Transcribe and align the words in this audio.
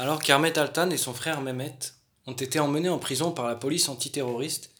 Alors 0.00 0.22
qu'Ahmet 0.22 0.58
Altan 0.58 0.88
et 0.88 0.96
son 0.96 1.12
frère 1.12 1.42
Mehmet 1.42 1.78
ont 2.26 2.32
été 2.32 2.58
emmenés 2.58 2.88
en 2.88 2.98
prison 2.98 3.32
par 3.32 3.46
la 3.46 3.54
police 3.54 3.90
antiterroriste, 3.90 4.70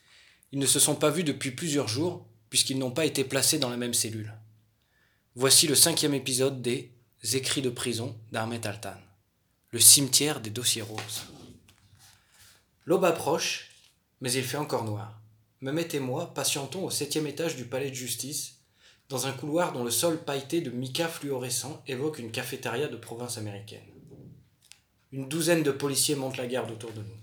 ils 0.50 0.58
ne 0.58 0.64
se 0.64 0.80
sont 0.80 0.94
pas 0.94 1.10
vus 1.10 1.24
depuis 1.24 1.50
plusieurs 1.50 1.88
jours, 1.88 2.26
puisqu'ils 2.48 2.78
n'ont 2.78 2.90
pas 2.90 3.04
été 3.04 3.22
placés 3.22 3.58
dans 3.58 3.68
la 3.68 3.76
même 3.76 3.92
cellule. 3.92 4.32
Voici 5.34 5.66
le 5.66 5.74
cinquième 5.74 6.14
épisode 6.14 6.62
des 6.62 6.90
Écrits 7.34 7.60
de 7.60 7.68
prison 7.68 8.16
d'Ahmet 8.32 8.66
Altan, 8.66 8.94
le 9.72 9.78
cimetière 9.78 10.40
des 10.40 10.48
dossiers 10.48 10.80
roses. 10.80 11.24
L'aube 12.86 13.04
approche, 13.04 13.72
mais 14.22 14.32
il 14.32 14.42
fait 14.42 14.56
encore 14.56 14.84
noir. 14.84 15.20
Mehmet 15.60 15.88
et 15.92 16.00
moi 16.00 16.32
patientons 16.32 16.86
au 16.86 16.90
septième 16.90 17.26
étage 17.26 17.56
du 17.56 17.66
palais 17.66 17.90
de 17.90 17.94
justice, 17.94 18.54
dans 19.10 19.26
un 19.26 19.32
couloir 19.32 19.74
dont 19.74 19.84
le 19.84 19.90
sol 19.90 20.24
pailleté 20.24 20.62
de 20.62 20.70
mica 20.70 21.08
fluorescent 21.08 21.82
évoque 21.86 22.20
une 22.20 22.32
cafétéria 22.32 22.88
de 22.88 22.96
province 22.96 23.36
américaine. 23.36 23.99
Une 25.12 25.28
douzaine 25.28 25.64
de 25.64 25.72
policiers 25.72 26.14
montent 26.14 26.36
la 26.36 26.46
garde 26.46 26.70
autour 26.70 26.92
de 26.92 27.00
nous. 27.00 27.20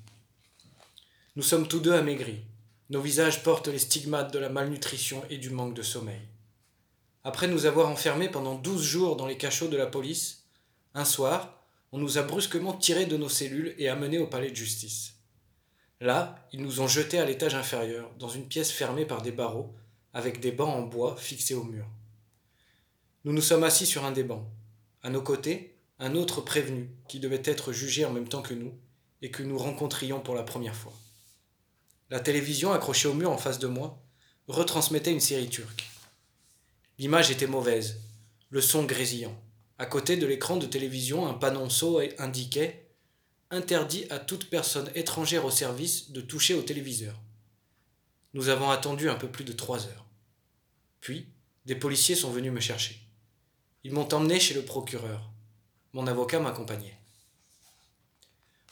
Nous 1.38 1.44
sommes 1.44 1.68
tous 1.68 1.80
deux 1.80 1.94
amaigris. 1.94 2.41
Nos 2.90 3.00
visages 3.00 3.44
portent 3.44 3.70
les 3.70 3.80
stigmates 3.80 4.34
de 4.34 4.40
la 4.40 4.50
malnutrition 4.50 5.23
et 5.30 5.38
du 5.38 5.50
manque 5.50 5.73
de 5.73 5.82
sommeil. 5.82 6.22
Après 7.23 7.48
nous 7.48 7.66
avoir 7.66 7.88
enfermés 7.88 8.27
pendant 8.27 8.55
douze 8.55 8.84
jours 8.84 9.16
dans 9.16 9.26
les 9.26 9.38
cachots 9.38 9.70
de 9.70 9.77
la 9.77 9.88
police, 9.88 10.44
un 10.96 11.05
soir, 11.05 11.63
on 11.94 11.98
nous 11.98 12.18
a 12.18 12.23
brusquement 12.23 12.73
tirés 12.73 13.05
de 13.05 13.16
nos 13.16 13.30
cellules 13.30 13.73
et 13.77 13.88
amenés 13.88 14.20
au 14.20 14.27
palais 14.27 14.52
de 14.52 14.55
justice. 14.55 15.13
Là, 16.02 16.46
ils 16.52 16.62
nous 16.62 16.82
ont 16.82 16.88
jetés 16.88 17.20
à 17.20 17.26
l'étage 17.26 17.55
inférieur, 17.55 18.12
dans 18.20 18.30
une 18.30 18.48
pièce 18.48 18.72
fermée 18.72 19.05
par 19.05 19.22
des 19.22 19.32
barreaux, 19.32 19.74
avec 20.13 20.41
des 20.41 20.52
bancs 20.52 20.76
en 20.76 20.82
bois 20.82 21.16
fixés 21.16 21.55
au 21.55 21.63
mur. 21.63 21.85
Nous 23.24 23.32
nous 23.32 23.41
sommes 23.41 23.63
assis 23.63 23.85
sur 23.85 24.04
un 24.04 24.12
des 24.12 24.24
bancs. 24.24 24.46
À 25.04 25.10
nos 25.10 25.22
côtés, 25.22 25.77
un 26.00 26.16
autre 26.16 26.42
prévenu, 26.42 26.90
qui 27.08 27.20
devait 27.20 27.42
être 27.44 27.72
jugé 27.72 28.05
en 28.05 28.12
même 28.12 28.28
temps 28.28 28.42
que 28.42 28.54
nous, 28.54 28.74
et 29.22 29.32
que 29.32 29.44
nous 29.44 29.58
rencontrions 29.58 30.20
pour 30.20 30.36
la 30.36 30.44
première 30.44 30.76
fois. 30.76 30.94
La 32.10 32.20
télévision, 32.20 32.71
accrochée 32.71 33.08
au 33.08 33.13
mur 33.13 33.32
en 33.32 33.38
face 33.38 33.60
de 33.60 33.68
moi, 33.68 34.02
retransmettait 34.48 35.12
une 35.12 35.20
série 35.20 35.49
turque. 35.49 35.90
L'image 36.99 37.32
était 37.32 37.48
mauvaise, 37.48 37.99
le 38.49 38.62
son 38.62 38.84
grésillant. 38.84 39.36
À 39.77 39.86
côté 39.86 40.18
de 40.18 40.26
l'écran 40.26 40.58
de 40.58 40.66
télévision, 40.66 41.27
un 41.27 41.34
panonceau 41.34 41.99
indiquait 42.18 42.88
Interdit 43.49 44.05
à 44.10 44.20
toute 44.20 44.49
personne 44.49 44.91
étrangère 44.93 45.46
au 45.46 45.52
service 45.52 46.12
de 46.12 46.20
toucher 46.20 46.54
au 46.54 46.62
téléviseur. 46.62 47.16
Nous 48.34 48.49
avons 48.49 48.70
attendu 48.70 49.10
un 49.10 49.16
peu 49.16 49.30
plus 49.30 49.46
de 49.46 49.54
trois 49.54 49.88
heures. 49.88 50.05
Puis, 50.99 51.27
des 51.66 51.76
policiers 51.76 52.16
sont 52.16 52.30
venus 52.30 52.52
me 52.52 52.60
chercher. 52.60 52.99
Ils 53.86 53.93
m'ont 53.93 54.14
emmené 54.14 54.38
chez 54.41 54.54
le 54.54 54.64
procureur. 54.64 55.32
Mon 55.98 56.05
avocat 56.05 56.40
m'accompagnait. 56.40 56.99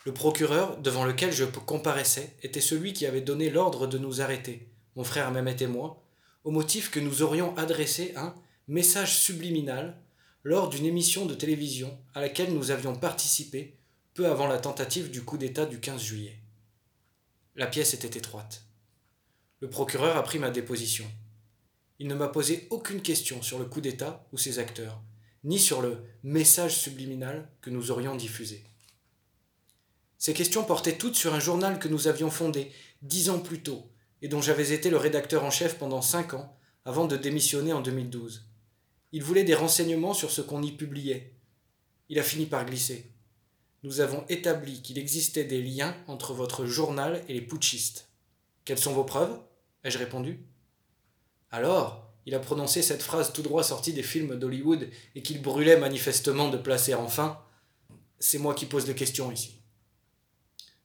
Le 0.06 0.14
procureur, 0.14 0.78
devant 0.78 1.06
lequel 1.06 1.32
je 1.32 1.44
comparaissais, 1.44 2.36
était 2.44 2.62
celui 2.62 2.94
qui 2.94 3.08
avait 3.08 3.22
donné 3.22 3.50
l'ordre 3.50 3.88
de 3.88 3.98
nous 3.98 4.22
arrêter, 4.22 4.70
mon 4.96 5.04
frère 5.04 5.32
Mehmet 5.32 5.56
et 5.62 5.66
moi, 5.66 6.04
au 6.44 6.52
motif 6.52 6.92
que 6.92 7.00
nous 7.00 7.24
aurions 7.24 7.58
adressé 7.58 8.14
un 8.16 8.36
message 8.68 9.18
subliminal 9.18 10.00
lors 10.44 10.70
d'une 10.70 10.86
émission 10.86 11.26
de 11.26 11.34
télévision 11.34 11.98
à 12.14 12.22
laquelle 12.22 12.54
nous 12.54 12.70
avions 12.70 12.96
participé 12.96 13.76
peu 14.14 14.28
avant 14.28 14.46
la 14.46 14.60
tentative 14.60 15.10
du 15.10 15.24
coup 15.24 15.40
d'État 15.40 15.66
du 15.66 15.80
15 15.80 16.00
juillet. 16.00 16.38
La 17.56 17.66
pièce 17.66 17.96
était 17.96 18.20
étroite. 18.20 18.66
Le 19.62 19.70
procureur 19.72 20.16
a 20.16 20.22
pris 20.22 20.38
ma 20.38 20.52
déposition. 20.52 21.08
Il 21.98 22.08
ne 22.08 22.14
m'a 22.14 22.28
posé 22.28 22.68
aucune 22.70 23.02
question 23.02 23.42
sur 23.42 23.58
le 23.58 23.66
coup 23.66 23.82
d'État 23.82 24.28
ou 24.32 24.38
ses 24.38 24.60
acteurs, 24.60 25.02
ni 25.46 25.60
sur 25.60 25.82
le 25.82 26.00
message 26.24 26.76
subliminal 26.78 27.48
que 27.62 27.70
nous 27.70 27.92
aurions 27.92 28.16
diffusé. 28.16 28.66
Ces 30.18 30.34
questions 30.34 30.64
portaient 30.64 30.98
toutes 30.98 31.16
sur 31.16 31.36
un 31.36 31.40
journal 31.40 31.78
que 31.78 31.88
nous 31.88 32.08
avions 32.08 32.32
fondé 32.32 32.72
dix 33.04 33.30
ans 33.30 33.40
plus 33.40 33.62
tôt 33.62 33.88
et 34.22 34.28
dont 34.28 34.42
j'avais 34.42 34.72
été 34.72 34.90
le 34.90 34.98
rédacteur 34.98 35.44
en 35.44 35.52
chef 35.52 35.78
pendant 35.78 36.02
cinq 36.02 36.34
ans 36.34 36.58
avant 36.84 37.06
de 37.06 37.16
démissionner 37.16 37.74
en 37.74 37.82
2012. 37.82 38.48
Il 39.12 39.24
voulait 39.24 39.44
des 39.44 39.54
renseignements 39.54 40.16
sur 40.16 40.32
ce 40.32 40.42
qu'on 40.42 40.64
y 40.64 40.72
publiait. 40.72 41.36
Il 42.10 42.18
a 42.18 42.24
fini 42.24 42.48
par 42.48 42.66
glisser. 42.66 43.12
Nous 43.84 44.00
avons 44.00 44.26
établi 44.30 44.82
qu'il 44.82 44.98
existait 44.98 45.44
des 45.44 45.62
liens 45.62 45.96
entre 46.08 46.34
votre 46.34 46.66
journal 46.66 47.24
et 47.30 47.34
les 47.34 47.42
putschistes. 47.42 48.10
Quelles 48.66 48.80
sont 48.80 48.94
vos 48.94 49.04
preuves? 49.04 49.40
ai-je 49.84 50.00
répondu. 50.00 50.40
Alors, 51.52 52.05
il 52.26 52.34
a 52.34 52.40
prononcé 52.40 52.82
cette 52.82 53.04
phrase 53.04 53.34
tout 53.34 53.42
droit 53.42 53.64
sortie 53.64 53.94
des 53.94 54.04
films 54.04 54.38
d'Hollywood 54.38 54.90
et 55.16 55.22
qu'il 55.22 55.42
brûlait 55.42 55.78
manifestement 55.78 56.50
de 56.50 56.58
placer 56.58 56.94
enfin. 56.94 57.40
C'est 58.20 58.40
moi 58.40 58.56
qui 58.56 58.66
pose 58.66 58.88
les 58.88 58.96
questions 58.96 59.32
ici. 59.32 59.60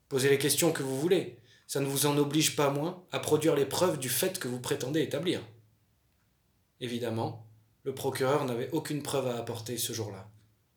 Posez 0.08 0.28
les 0.28 0.38
questions 0.38 0.72
que 0.72 0.82
vous 0.82 1.00
voulez, 1.00 1.38
ça 1.66 1.80
ne 1.80 1.86
vous 1.86 2.06
en 2.06 2.18
oblige 2.18 2.56
pas 2.56 2.70
moins 2.70 3.04
à 3.12 3.20
produire 3.20 3.54
les 3.54 3.64
preuves 3.64 3.98
du 3.98 4.08
fait 4.08 4.38
que 4.38 4.48
vous 4.48 4.60
prétendez 4.60 5.00
établir. 5.00 5.40
Évidemment, 6.80 7.46
le 7.84 7.94
procureur 7.94 8.44
n'avait 8.44 8.70
aucune 8.72 9.02
preuve 9.02 9.28
à 9.28 9.38
apporter 9.38 9.78
ce 9.78 9.92
jour-là, 9.92 10.28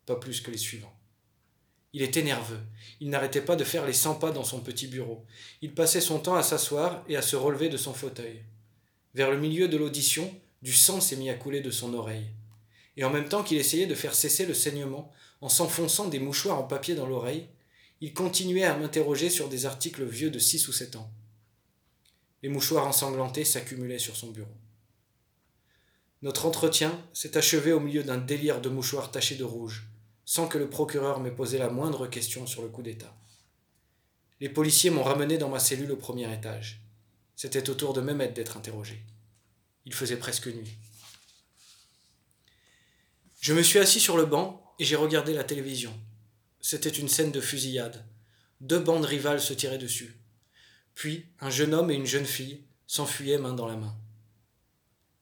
pas 0.05 0.15
plus 0.15 0.39
que 0.39 0.51
les 0.51 0.57
suivants. 0.57 0.93
Il 1.93 2.01
était 2.01 2.23
nerveux. 2.23 2.59
Il 2.99 3.09
n'arrêtait 3.09 3.41
pas 3.41 3.55
de 3.55 3.63
faire 3.63 3.85
les 3.85 3.93
cent 3.93 4.15
pas 4.15 4.31
dans 4.31 4.43
son 4.43 4.61
petit 4.61 4.87
bureau. 4.87 5.25
Il 5.61 5.75
passait 5.75 6.01
son 6.01 6.19
temps 6.19 6.35
à 6.35 6.43
s'asseoir 6.43 7.03
et 7.07 7.15
à 7.15 7.21
se 7.21 7.35
relever 7.35 7.69
de 7.69 7.77
son 7.77 7.93
fauteuil. 7.93 8.43
Vers 9.13 9.29
le 9.29 9.39
milieu 9.39 9.67
de 9.67 9.77
l'audition, 9.77 10.33
du 10.63 10.71
sang 10.73 11.01
s'est 11.01 11.17
mis 11.17 11.29
à 11.29 11.33
couler 11.33 11.59
de 11.59 11.71
son 11.71 11.93
oreille. 11.93 12.25
Et 12.95 13.03
en 13.03 13.09
même 13.09 13.27
temps 13.27 13.43
qu'il 13.43 13.57
essayait 13.57 13.85
de 13.85 13.95
faire 13.95 14.15
cesser 14.15 14.45
le 14.45 14.53
saignement 14.53 15.11
en 15.41 15.49
s'enfonçant 15.49 16.07
des 16.07 16.19
mouchoirs 16.19 16.57
en 16.57 16.63
papier 16.63 16.95
dans 16.95 17.05
l'oreille, 17.05 17.47
il 17.99 18.13
continuait 18.13 18.63
à 18.63 18.77
m'interroger 18.77 19.29
sur 19.29 19.49
des 19.49 19.65
articles 19.65 20.05
vieux 20.05 20.31
de 20.31 20.39
six 20.39 20.65
ou 20.69 20.71
sept 20.71 20.95
ans. 20.95 21.11
Les 22.41 22.49
mouchoirs 22.49 22.87
ensanglantés 22.87 23.43
s'accumulaient 23.43 23.99
sur 23.99 24.15
son 24.15 24.31
bureau. 24.31 24.55
Notre 26.21 26.45
entretien 26.45 26.97
s'est 27.11 27.35
achevé 27.35 27.73
au 27.73 27.81
milieu 27.81 28.03
d'un 28.03 28.17
délire 28.17 28.61
de 28.61 28.69
mouchoirs 28.69 29.11
tachés 29.11 29.35
de 29.35 29.43
rouge, 29.43 29.89
sans 30.23 30.47
que 30.47 30.57
le 30.57 30.69
procureur 30.69 31.19
m'ait 31.19 31.31
posé 31.31 31.57
la 31.57 31.69
moindre 31.69 32.07
question 32.07 32.47
sur 32.47 32.61
le 32.61 32.69
coup 32.69 32.83
d'État. 32.83 33.13
Les 34.39 34.49
policiers 34.49 34.91
m'ont 34.91 35.03
ramené 35.03 35.37
dans 35.37 35.49
ma 35.49 35.59
cellule 35.59 35.91
au 35.91 35.97
premier 35.97 36.33
étage. 36.33 36.81
C'était 37.35 37.69
au 37.69 37.73
tour 37.73 37.93
de 37.93 37.99
Mehmet 37.99 38.29
d'être 38.29 38.55
interrogé. 38.55 39.03
Il 39.85 39.93
faisait 39.93 40.17
presque 40.17 40.47
nuit. 40.47 40.77
Je 43.41 43.53
me 43.53 43.61
suis 43.61 43.79
assis 43.79 43.99
sur 43.99 44.15
le 44.15 44.25
banc 44.25 44.73
et 44.79 44.85
j'ai 44.85 44.95
regardé 44.95 45.33
la 45.33 45.43
télévision. 45.43 45.93
C'était 46.61 46.89
une 46.89 47.09
scène 47.09 47.31
de 47.31 47.41
fusillade. 47.41 48.05
Deux 48.61 48.79
bandes 48.79 49.05
rivales 49.05 49.41
se 49.41 49.53
tiraient 49.53 49.77
dessus. 49.77 50.15
Puis 50.95 51.25
un 51.41 51.49
jeune 51.49 51.73
homme 51.73 51.91
et 51.91 51.95
une 51.95 52.05
jeune 52.05 52.25
fille 52.25 52.63
s'enfuyaient 52.87 53.37
main 53.37 53.53
dans 53.53 53.67
la 53.67 53.75
main. 53.75 53.93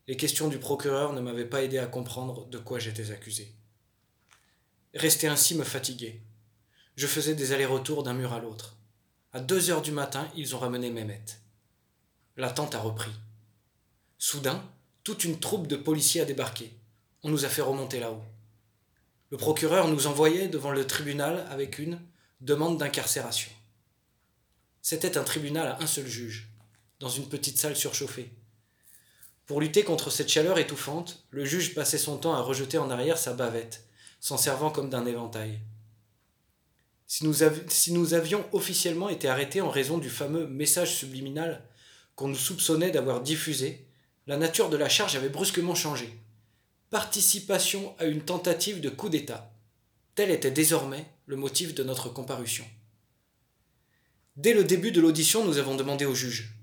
Les 0.07 0.17
questions 0.17 0.49
du 0.49 0.59
procureur 0.59 1.13
ne 1.13 1.21
m'avaient 1.21 1.45
pas 1.45 1.63
aidé 1.63 1.79
à 1.79 1.87
comprendre 1.87 2.45
de 2.47 2.57
quoi 2.57 2.77
j'étais 2.77 3.11
accusé. 3.11 3.55
Rester 4.93 5.27
ainsi 5.27 5.55
me 5.55 5.63
fatiguait. 5.63 6.21
Je 6.95 7.07
faisais 7.07 7.33
des 7.33 7.53
allers-retours 7.53 8.03
d'un 8.03 8.13
mur 8.13 8.33
à 8.33 8.39
l'autre. 8.39 8.77
À 9.33 9.39
deux 9.39 9.71
heures 9.71 9.81
du 9.81 9.91
matin, 9.91 10.29
ils 10.35 10.55
ont 10.55 10.59
ramené 10.59 10.91
Mehmet. 10.91 11.23
L'attente 12.35 12.75
a 12.75 12.79
repris. 12.79 13.11
Soudain, 14.23 14.63
toute 15.03 15.23
une 15.23 15.39
troupe 15.39 15.65
de 15.65 15.75
policiers 15.75 16.21
a 16.21 16.25
débarqué. 16.25 16.71
On 17.23 17.29
nous 17.29 17.43
a 17.43 17.49
fait 17.49 17.63
remonter 17.63 17.99
là-haut. 17.99 18.21
Le 19.31 19.37
procureur 19.37 19.87
nous 19.87 20.05
envoyait 20.05 20.47
devant 20.47 20.69
le 20.69 20.85
tribunal 20.85 21.47
avec 21.49 21.79
une 21.79 21.99
demande 22.39 22.77
d'incarcération. 22.77 23.49
C'était 24.83 25.17
un 25.17 25.23
tribunal 25.23 25.69
à 25.69 25.81
un 25.81 25.87
seul 25.87 26.05
juge, 26.05 26.51
dans 26.99 27.09
une 27.09 27.29
petite 27.29 27.57
salle 27.57 27.75
surchauffée. 27.75 28.29
Pour 29.47 29.59
lutter 29.59 29.81
contre 29.83 30.11
cette 30.11 30.29
chaleur 30.29 30.59
étouffante, 30.59 31.25
le 31.31 31.43
juge 31.43 31.73
passait 31.73 31.97
son 31.97 32.17
temps 32.17 32.35
à 32.35 32.41
rejeter 32.41 32.77
en 32.77 32.91
arrière 32.91 33.17
sa 33.17 33.33
bavette 33.33 33.87
s'en 34.19 34.37
servant 34.37 34.69
comme 34.69 34.91
d'un 34.91 35.07
éventail. 35.07 35.61
Si 37.07 37.25
nous, 37.25 38.13
avions 38.13 38.45
officiellement 38.51 39.09
été 39.09 39.27
arrêtés 39.27 39.61
en 39.61 39.71
raison 39.71 39.97
du 39.97 40.11
fameux 40.11 40.45
message 40.45 40.93
subliminal 40.95 41.67
qu'on 42.13 42.27
nous 42.27 42.35
soupçonnait 42.35 42.91
d'avoir 42.91 43.21
diffusé, 43.21 43.87
la 44.27 44.37
nature 44.37 44.69
de 44.69 44.77
la 44.77 44.89
charge 44.89 45.15
avait 45.15 45.29
brusquement 45.29 45.75
changé. 45.75 46.17
Participation 46.89 47.95
à 47.99 48.05
une 48.05 48.21
tentative 48.21 48.81
de 48.81 48.89
coup 48.89 49.09
d'État. 49.09 49.51
Tel 50.15 50.29
était 50.29 50.51
désormais 50.51 51.05
le 51.25 51.35
motif 51.35 51.73
de 51.73 51.83
notre 51.83 52.09
comparution. 52.09 52.65
Dès 54.35 54.53
le 54.53 54.63
début 54.63 54.91
de 54.91 55.01
l'audition, 55.01 55.45
nous 55.45 55.57
avons 55.57 55.75
demandé 55.75 56.05
au 56.05 56.13
juge. 56.13 56.53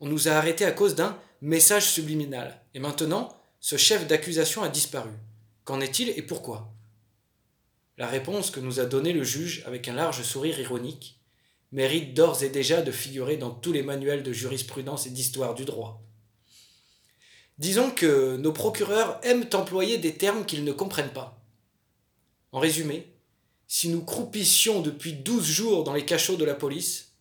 On 0.00 0.08
nous 0.08 0.28
a 0.28 0.32
arrêtés 0.32 0.64
à 0.64 0.72
cause 0.72 0.94
d'un 0.94 1.18
message 1.40 1.88
subliminal. 1.88 2.62
Et 2.74 2.80
maintenant, 2.80 3.36
ce 3.60 3.76
chef 3.76 4.06
d'accusation 4.06 4.62
a 4.62 4.68
disparu. 4.68 5.10
Qu'en 5.64 5.80
est-il 5.80 6.10
et 6.10 6.22
pourquoi? 6.22 6.72
La 7.98 8.08
réponse 8.08 8.50
que 8.50 8.60
nous 8.60 8.80
a 8.80 8.86
donnée 8.86 9.12
le 9.12 9.22
juge 9.22 9.62
avec 9.66 9.86
un 9.86 9.94
large 9.94 10.22
sourire 10.22 10.58
ironique 10.58 11.20
mérite 11.70 12.14
d'ores 12.14 12.42
et 12.42 12.48
déjà 12.48 12.82
de 12.82 12.90
figurer 12.90 13.36
dans 13.36 13.50
tous 13.50 13.72
les 13.72 13.82
manuels 13.82 14.22
de 14.22 14.32
jurisprudence 14.32 15.06
et 15.06 15.10
d'histoire 15.10 15.54
du 15.54 15.64
droit. 15.64 16.02
Disons 17.58 17.90
que 17.90 18.36
nos 18.36 18.52
procureurs 18.52 19.20
aiment 19.22 19.46
employer 19.52 19.98
des 19.98 20.14
termes 20.14 20.44
qu'ils 20.44 20.64
ne 20.64 20.72
comprennent 20.72 21.12
pas. 21.12 21.42
En 22.50 22.60
résumé, 22.60 23.12
si 23.68 23.88
nous 23.88 24.04
croupissions 24.04 24.80
depuis 24.80 25.14
douze 25.14 25.46
jours 25.46 25.84
dans 25.84 25.94
les 25.94 26.04
cachots 26.04 26.36
de 26.36 26.44
la 26.44 26.54
police, 26.54 27.12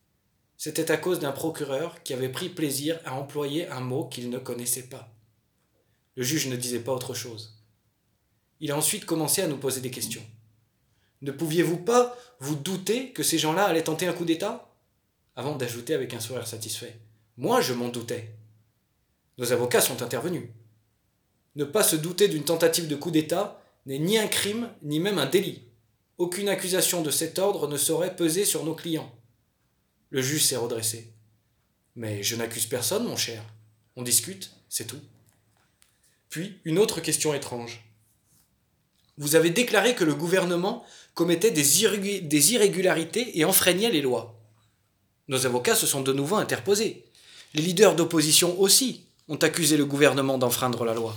c'était 0.58 0.92
à 0.92 0.98
cause 0.98 1.20
d'un 1.20 1.32
procureur 1.32 2.04
qui 2.04 2.14
avait 2.14 2.30
pris 2.30 2.50
plaisir 2.50 3.00
à 3.06 3.16
employer 3.16 3.68
un 3.70 3.80
mot 3.80 4.06
qu'il 4.06 4.30
ne 4.30 4.38
connaissait 4.38 4.90
pas. 4.90 5.12
Le 6.16 6.24
juge 6.24 6.48
ne 6.48 6.56
disait 6.56 6.82
pas 6.82 6.94
autre 6.94 7.14
chose. 7.14 7.58
Il 8.60 8.72
a 8.72 8.78
ensuite 8.78 9.06
commencé 9.06 9.42
à 9.42 9.48
nous 9.48 9.58
poser 9.58 9.82
des 9.82 9.92
questions. 9.92 10.22
Ne 11.22 11.32
pouviez-vous 11.32 11.78
pas 11.78 12.16
vous 12.40 12.56
douter 12.56 13.12
que 13.12 13.24
ces 13.24 13.38
gens-là 13.38 13.66
allaient 13.66 13.84
tenter 13.84 14.08
un 14.08 14.14
coup 14.14 14.26
d'État? 14.26 14.76
Avant 15.36 15.56
d'ajouter 15.56 15.94
avec 15.94 16.14
un 16.14 16.20
sourire 16.20 16.46
satisfait. 16.46 17.00
Moi, 17.38 17.62
je 17.62 17.74
m'en 17.74 17.90
doutais. 17.90 18.36
Nos 19.42 19.52
avocats 19.52 19.82
sont 19.82 20.04
intervenus. 20.04 20.50
Ne 21.56 21.64
pas 21.66 21.82
se 21.82 21.96
douter 21.96 22.28
d'une 22.28 22.46
tentative 22.46 22.88
de 22.88 22.96
coup 22.96 23.10
d'État 23.10 23.60
n'est 23.88 23.98
ni 23.98 24.20
un 24.20 24.28
crime, 24.28 24.70
ni 24.84 25.00
même 25.00 25.18
un 25.18 25.26
délit. 25.26 25.64
Aucune 26.20 26.48
accusation 26.48 27.02
de 27.02 27.10
cet 27.10 27.40
ordre 27.40 27.68
ne 27.68 27.76
saurait 27.76 28.16
peser 28.16 28.46
sur 28.46 28.64
nos 28.64 28.76
clients. 28.76 29.12
Le 30.12 30.22
juge 30.22 30.44
s'est 30.44 30.58
redressé. 30.58 31.12
Mais 31.96 32.22
je 32.22 32.36
n'accuse 32.36 32.68
personne, 32.68 33.08
mon 33.08 33.18
cher. 33.18 33.44
On 33.96 34.04
discute, 34.04 34.52
c'est 34.70 34.86
tout. 34.86 35.02
Puis, 36.30 36.60
une 36.64 36.78
autre 36.78 37.02
question 37.02 37.34
étrange. 37.34 37.84
Vous 39.18 39.36
avez 39.36 39.50
déclaré 39.50 39.96
que 39.96 40.04
le 40.04 40.14
gouvernement 40.14 40.86
commettait 41.16 41.50
des, 41.50 41.82
irrégularités 41.82 43.40
et 43.40 43.44
enfreignait 43.44 43.90
les 43.90 44.02
lois. 44.02 44.40
Nos 45.30 45.48
avocats 45.48 45.76
se 45.76 45.88
sont 45.88 46.02
de 46.02 46.14
nouveau 46.14 46.36
interposés. 46.36 47.06
Les 47.56 47.64
leaders 47.64 47.96
d'opposition 47.96 48.60
aussi 48.62 49.08
ont 49.28 49.38
accusé 49.38 49.78
le 49.78 49.86
gouvernement 49.86 50.38
d'enfreindre 50.38 50.86
la 50.86 50.94
loi. 50.94 51.16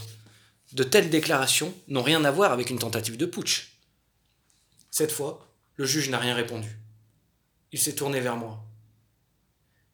De 0.72 0.82
telles 0.82 1.10
déclarations 1.10 1.74
n'ont 1.88 2.02
rien 2.02 2.24
à 2.24 2.30
voir 2.30 2.52
avec 2.52 2.70
une 2.70 2.78
tentative 2.78 3.16
de 3.16 3.26
putsch. 3.26 3.78
Cette 4.90 5.12
fois, 5.12 5.48
le 5.76 5.84
juge 5.84 6.10
n'a 6.10 6.18
rien 6.18 6.34
répondu. 6.34 6.78
Il 7.72 7.78
s'est 7.78 7.94
tourné 7.94 8.20
vers 8.20 8.36
moi. 8.36 8.64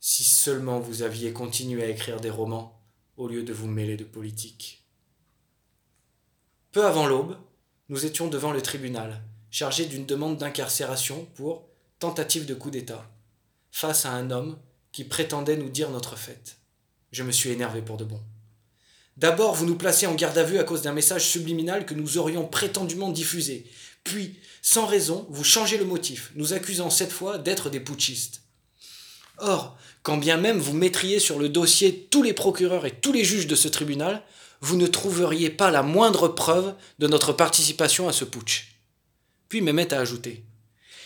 Si 0.01 0.25
seulement 0.25 0.81
vous 0.81 1.03
aviez 1.03 1.33
continué 1.33 1.83
à 1.83 1.89
écrire 1.89 2.21
des 2.21 2.31
romans 2.31 2.83
au 3.17 3.29
lieu 3.29 3.43
de 3.43 3.53
vous 3.53 3.67
mêler 3.67 3.97
de 3.97 4.05
politique. 4.05 4.87
Peu 6.73 6.87
avant 6.87 7.07
l'aube, 7.07 7.37
nous 7.89 8.07
étions 8.07 8.29
devant 8.29 8.53
le 8.53 8.63
tribunal, 8.63 9.23
chargé 9.51 9.87
d'une 9.87 10.07
demande 10.07 10.39
d'incarcération 10.39 11.25
pour 11.35 11.69
tentative 11.99 12.47
de 12.47 12.55
coup 12.55 12.71
d'État, 12.71 13.11
face 13.73 14.07
à 14.07 14.13
un 14.13 14.31
homme 14.31 14.59
qui 14.93 15.05
prétendait 15.05 15.57
nous 15.57 15.69
dire 15.69 15.91
notre 15.91 16.17
fête. 16.17 16.60
Je 17.13 17.23
me 17.23 17.33
suis 17.33 17.51
énervé 17.51 17.83
pour 17.83 17.97
de 17.97 18.05
bon. 18.05 18.21
D'abord, 19.17 19.55
vous 19.55 19.67
nous 19.67 19.77
placez 19.77 20.07
en 20.07 20.15
garde 20.15 20.39
à 20.39 20.45
vue 20.45 20.59
à 20.59 20.65
cause 20.65 20.83
d'un 20.83 20.93
message 20.93 21.27
subliminal 21.27 21.85
que 21.85 21.95
nous 21.95 22.19
aurions 22.19 22.47
prétendument 22.47 23.11
diffusé. 23.11 23.67
Puis, 24.05 24.39
sans 24.63 24.87
raison, 24.87 25.27
vous 25.31 25.45
changez 25.45 25.77
le 25.77 25.85
motif, 25.85 26.33
nous 26.37 26.53
accusant 26.53 26.91
cette 26.91 27.13
fois 27.13 27.39
d'être 27.39 27.69
des 27.69 27.81
putschistes. 27.81 28.43
Or, 29.39 29.77
quand 30.03 30.17
bien 30.17 30.37
même 30.37 30.59
vous 30.59 30.73
mettriez 30.73 31.19
sur 31.19 31.39
le 31.39 31.49
dossier 31.49 32.09
tous 32.11 32.23
les 32.23 32.33
procureurs 32.33 32.87
et 32.87 32.93
tous 32.93 33.13
les 33.13 33.25
juges 33.25 33.47
de 33.47 33.55
ce 33.55 33.69
tribunal, 33.69 34.23
vous 34.61 34.77
ne 34.77 34.87
trouveriez 34.87 35.51
pas 35.51 35.71
la 35.71 35.83
moindre 35.83 36.29
preuve 36.29 36.75
de 36.99 37.07
notre 37.07 37.33
participation 37.33 38.09
à 38.09 38.13
ce 38.13 38.25
putsch. 38.25 38.77
Puis 39.49 39.61
Mehmet 39.63 39.93
a 39.93 40.01
ajouté 40.01 40.45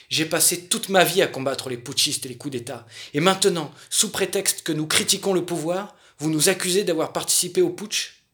J'ai 0.09 0.27
passé 0.27 0.67
toute 0.67 0.89
ma 0.89 1.05
vie 1.05 1.23
à 1.23 1.27
combattre 1.27 1.69
les 1.69 1.79
putschistes 1.79 2.27
et 2.27 2.29
les 2.29 2.37
coups 2.37 2.53
d'État, 2.53 2.87
et 3.15 3.21
maintenant, 3.21 3.73
sous 3.91 4.11
prétexte 4.11 4.62
que 4.62 4.73
nous 4.73 4.87
critiquons 4.87 5.33
le 5.33 5.45
pouvoir, 5.45 5.97
vous 6.19 6.31
nous 6.31 6.49
accusez 6.49 6.85
d'avoir 6.85 7.12
participé 7.12 7.62
au 7.62 7.71
putsch 7.71 8.25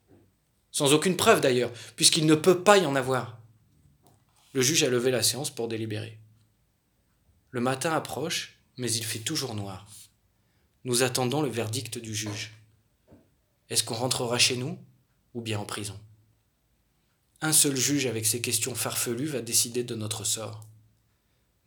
Sans 0.70 0.92
aucune 0.92 1.16
preuve 1.16 1.40
d'ailleurs, 1.40 1.72
puisqu'il 1.96 2.26
ne 2.26 2.34
peut 2.34 2.62
pas 2.62 2.78
y 2.78 2.86
en 2.86 2.96
avoir. 2.96 3.38
Le 4.52 4.62
juge 4.62 4.82
a 4.82 4.88
levé 4.88 5.10
la 5.10 5.22
séance 5.22 5.50
pour 5.50 5.68
délibérer. 5.68 6.18
Le 7.50 7.60
matin 7.60 7.92
approche, 7.92 8.58
mais 8.76 8.90
il 8.92 9.04
fait 9.04 9.18
toujours 9.20 9.54
noir. 9.54 9.86
Nous 10.84 11.02
attendons 11.02 11.42
le 11.42 11.48
verdict 11.48 11.98
du 11.98 12.14
juge. 12.14 12.52
Est-ce 13.68 13.84
qu'on 13.84 13.94
rentrera 13.94 14.38
chez 14.38 14.56
nous 14.56 14.78
ou 15.34 15.40
bien 15.40 15.58
en 15.58 15.64
prison? 15.64 15.98
Un 17.40 17.52
seul 17.52 17.76
juge 17.76 18.06
avec 18.06 18.26
ses 18.26 18.40
questions 18.40 18.74
farfelues 18.74 19.26
va 19.26 19.40
décider 19.40 19.84
de 19.84 19.94
notre 19.94 20.24
sort. 20.24 20.66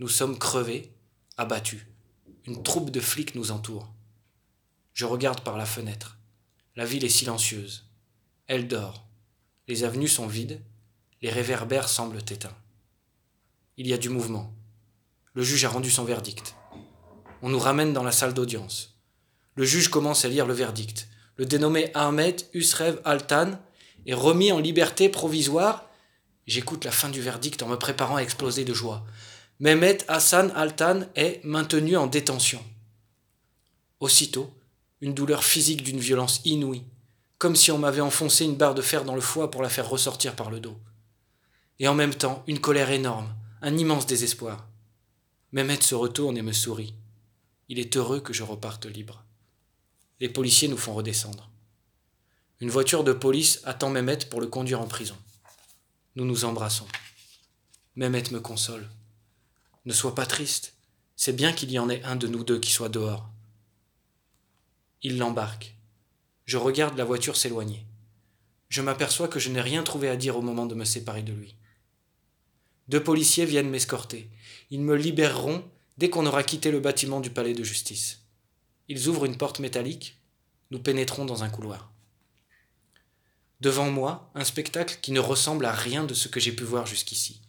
Nous 0.04 0.10
sommes 0.10 0.38
crevés, 0.38 0.92
abattus. 1.38 1.88
Une 2.46 2.62
troupe 2.62 2.90
de 2.90 3.00
flics 3.00 3.36
nous 3.36 3.52
entoure. 3.52 3.90
Je 4.94 5.06
regarde 5.06 5.40
par 5.46 5.56
la 5.58 5.66
fenêtre. 5.66 6.18
La 6.76 6.84
ville 6.84 7.06
est 7.06 7.08
silencieuse. 7.08 7.86
Elle 8.48 8.68
dort. 8.68 9.08
Les 9.70 9.86
avenues 9.86 10.10
sont 10.10 10.28
vides. 10.28 10.60
Les 11.22 11.30
réverbères 11.30 11.88
semblent 11.88 12.18
éteints. 12.18 12.58
Il 13.78 13.88
y 13.88 13.94
a 13.94 13.98
du 13.98 14.10
mouvement. 14.10 14.54
Le 15.36 15.42
juge 15.42 15.64
a 15.64 15.70
rendu 15.70 15.90
son 15.90 16.04
verdict. 16.04 16.54
On 17.42 17.48
nous 17.48 17.58
ramène 17.58 17.94
dans 17.94 18.04
la 18.04 18.12
salle 18.12 18.34
d'audience. 18.34 19.00
Le 19.56 19.64
juge 19.64 19.88
commence 19.88 20.26
à 20.26 20.28
lire 20.28 20.46
le 20.46 20.54
verdict 20.54 21.08
le 21.38 21.46
dénommé 21.46 21.92
Ahmed 21.94 22.42
Usrev 22.54 23.00
Altan, 23.06 23.58
est 24.06 24.14
remis 24.14 24.52
en 24.52 24.60
liberté 24.60 25.08
provisoire. 25.08 25.90
J'écoute 26.46 26.84
la 26.84 26.92
fin 26.92 27.08
du 27.08 27.22
verdict 27.22 27.64
en 27.64 27.70
me 27.70 27.78
préparant 27.78 28.18
à 28.18 28.22
exploser 28.22 28.66
de 28.66 28.74
joie. 28.74 29.06
Mehmet 29.64 30.00
Hassan 30.10 30.52
Altan 30.58 31.04
est 31.16 31.42
maintenu 31.46 31.96
en 31.96 32.06
détention. 32.06 32.62
Aussitôt, 34.02 34.54
une 35.00 35.14
douleur 35.14 35.42
physique 35.42 35.84
d'une 35.84 36.02
violence 36.02 36.42
inouïe, 36.44 36.84
comme 37.38 37.56
si 37.56 37.72
on 37.72 37.78
m'avait 37.78 38.02
enfoncé 38.02 38.44
une 38.44 38.58
barre 38.58 38.76
de 38.76 38.82
fer 38.82 39.06
dans 39.06 39.16
le 39.16 39.22
foie 39.22 39.50
pour 39.52 39.62
la 39.62 39.70
faire 39.70 39.90
ressortir 39.90 40.36
par 40.36 40.52
le 40.52 40.60
dos. 40.60 40.78
Et 41.80 41.88
en 41.88 41.94
même 41.94 42.14
temps, 42.14 42.44
une 42.46 42.60
colère 42.60 42.92
énorme, 42.92 43.34
un 43.62 43.78
immense 43.78 44.06
désespoir. 44.06 44.68
Mehmet 45.54 45.80
se 45.80 45.96
retourne 45.96 46.38
et 46.38 46.42
me 46.42 46.52
sourit. 46.52 46.94
Il 47.70 47.80
est 47.80 47.96
heureux 47.96 48.20
que 48.20 48.34
je 48.34 48.44
reparte 48.44 48.86
libre. 48.86 49.24
Les 50.20 50.28
policiers 50.28 50.68
nous 50.68 50.76
font 50.76 50.94
redescendre. 50.94 51.50
Une 52.60 52.70
voiture 52.70 53.06
de 53.06 53.14
police 53.14 53.62
attend 53.64 53.92
Mehmet 53.92 54.26
pour 54.30 54.42
le 54.42 54.48
conduire 54.48 54.82
en 54.82 54.88
prison. 54.88 55.16
Nous 56.18 56.26
nous 56.26 56.44
embrassons. 56.44 56.88
Mehmet 57.96 58.24
me 58.30 58.42
console. 58.42 58.86
Ne 59.86 59.94
sois 59.94 60.16
pas 60.16 60.26
triste. 60.26 60.74
C'est 61.16 61.36
bien 61.36 61.54
qu'il 61.54 61.72
y 61.72 61.80
en 61.80 61.90
ait 61.90 62.04
un 62.04 62.16
de 62.16 62.28
nous 62.28 62.44
deux 62.44 62.60
qui 62.60 62.72
soit 62.72 62.90
dehors. 62.90 63.30
Il 65.02 65.18
l'embarque. 65.18 65.76
Je 66.46 66.58
regarde 66.58 66.98
la 66.98 67.06
voiture 67.06 67.36
s'éloigner. 67.36 67.86
Je 68.70 68.82
m'aperçois 68.82 69.28
que 69.28 69.40
je 69.40 69.50
n'ai 69.50 69.62
rien 69.62 69.84
trouvé 69.84 70.10
à 70.10 70.16
dire 70.16 70.38
au 70.38 70.42
moment 70.42 70.66
de 70.66 70.76
me 70.76 70.86
séparer 70.86 71.22
de 71.22 71.34
lui. 71.34 71.56
Deux 72.88 73.04
policiers 73.04 73.46
viennent 73.46 73.70
m'escorter. 73.70 74.30
Ils 74.72 74.82
me 74.82 74.96
libéreront 74.96 75.64
dès 75.98 76.10
qu'on 76.10 76.26
aura 76.26 76.44
quitté 76.44 76.72
le 76.72 76.80
bâtiment 76.80 77.20
du 77.20 77.30
palais 77.30 77.54
de 77.54 77.64
justice. 77.64 78.22
Ils 78.88 79.08
ouvrent 79.08 79.26
une 79.26 79.38
porte 79.38 79.60
métallique, 79.60 80.20
nous 80.72 80.80
pénétrons 80.80 81.26
dans 81.26 81.44
un 81.44 81.50
couloir. 81.50 81.92
Devant 83.62 83.90
moi, 83.90 84.32
un 84.36 84.44
spectacle 84.44 84.98
qui 85.02 85.12
ne 85.12 85.20
ressemble 85.20 85.66
à 85.66 85.72
rien 85.72 86.04
de 86.04 86.14
ce 86.14 86.28
que 86.28 86.40
j'ai 86.40 86.52
pu 86.52 86.64
voir 86.64 86.86
jusqu'ici. 86.86 87.42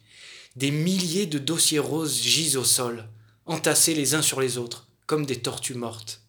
Des 0.55 0.71
milliers 0.71 1.25
de 1.25 1.37
dossiers 1.37 1.79
roses 1.79 2.21
gisent 2.21 2.55
au 2.55 2.63
sol, 2.63 3.09
entassés 3.45 3.93
les 3.93 4.15
uns 4.15 4.21
sur 4.21 4.39
les 4.39 4.57
autres, 4.57 4.87
comme 5.05 5.25
des 5.25 5.41
tortues 5.41 5.73
mortes. 5.73 6.21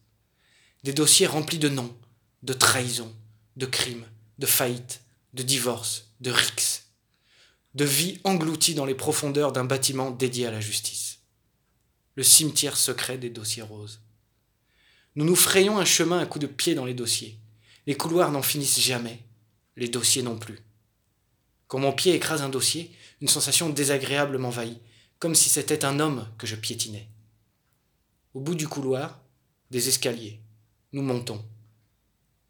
Des 0.83 0.93
dossiers 0.93 1.27
remplis 1.27 1.59
de 1.59 1.69
noms, 1.69 1.95
de 2.43 2.51
trahisons, 2.51 3.15
de 3.55 3.65
crimes, 3.65 4.05
de 4.37 4.45
faillites, 4.45 5.01
de 5.33 5.43
divorces, 5.43 6.09
de 6.19 6.31
rixes, 6.31 6.87
de 7.73 7.85
vies 7.85 8.19
englouties 8.25 8.75
dans 8.75 8.85
les 8.85 8.95
profondeurs 8.95 9.53
d'un 9.53 9.63
bâtiment 9.63 10.11
dédié 10.11 10.47
à 10.47 10.51
la 10.51 10.61
justice. 10.61 11.19
Le 12.15 12.23
cimetière 12.23 12.75
secret 12.75 13.17
des 13.17 13.29
dossiers 13.29 13.61
roses. 13.61 14.01
Nous 15.15 15.23
nous 15.23 15.35
frayons 15.35 15.77
un 15.77 15.85
chemin 15.85 16.19
à 16.19 16.25
coups 16.25 16.43
de 16.43 16.51
pied 16.51 16.75
dans 16.75 16.85
les 16.85 16.93
dossiers. 16.93 17.39
Les 17.85 17.95
couloirs 17.95 18.31
n'en 18.31 18.41
finissent 18.41 18.79
jamais, 18.79 19.23
les 19.77 19.87
dossiers 19.87 20.21
non 20.21 20.37
plus. 20.37 20.59
Quand 21.67 21.79
mon 21.79 21.91
pied 21.91 22.13
écrase 22.13 22.41
un 22.41 22.49
dossier, 22.49 22.91
une 23.21 23.27
sensation 23.27 23.69
désagréable 23.69 24.37
m'envahit, 24.37 24.79
comme 25.19 25.35
si 25.35 25.49
c'était 25.49 25.85
un 25.85 25.99
homme 25.99 26.27
que 26.37 26.47
je 26.47 26.55
piétinais. 26.55 27.07
Au 28.33 28.39
bout 28.39 28.55
du 28.55 28.67
couloir, 28.67 29.19
des 29.71 29.89
escaliers. 29.89 30.39
Nous 30.93 31.01
montons. 31.01 31.43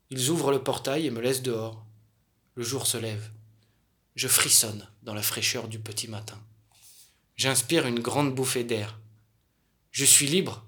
Ils 0.09 0.29
ouvrent 0.29 0.51
le 0.51 0.63
portail 0.63 1.05
et 1.05 1.11
me 1.11 1.21
laissent 1.21 1.41
dehors. 1.41 1.85
Le 2.55 2.63
jour 2.63 2.85
se 2.87 2.97
lève. 2.97 3.31
Je 4.15 4.27
frissonne 4.27 4.87
dans 5.03 5.13
la 5.13 5.21
fraîcheur 5.21 5.67
du 5.67 5.79
petit 5.79 6.07
matin. 6.07 6.39
J'inspire 7.35 7.87
une 7.87 7.99
grande 7.99 8.33
bouffée 8.33 8.63
d'air. 8.63 8.99
Je 9.91 10.05
suis 10.05 10.27
libre. 10.27 10.65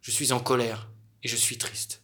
Je 0.00 0.10
suis 0.10 0.32
en 0.32 0.40
colère 0.40 0.88
et 1.22 1.28
je 1.28 1.36
suis 1.36 1.58
triste. 1.58 2.02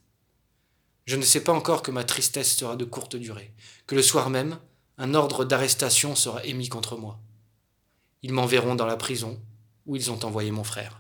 Je 1.05 1.17
ne 1.17 1.23
sais 1.23 1.43
pas 1.43 1.53
encore 1.53 1.83
que 1.83 1.91
ma 1.91 2.05
tristesse 2.05 2.57
sera 2.57 2.77
de 2.77 2.85
courte 2.85 3.17
durée, 3.17 3.53
que 3.87 3.95
le 3.95 4.03
soir 4.03 4.31
même, 4.31 4.59
un 5.01 5.15
ordre 5.15 5.47
d'arrestation 5.47 6.15
sera 6.15 6.45
émis 6.45 6.69
contre 6.69 6.99
moi. 6.99 7.19
Ils 8.23 8.35
m'enverront 8.35 8.75
dans 8.75 8.85
la 8.85 8.99
prison 8.99 9.41
où 9.87 9.97
ils 9.97 10.11
ont 10.11 10.23
envoyé 10.27 10.51
mon 10.51 10.63
frère. 10.63 11.00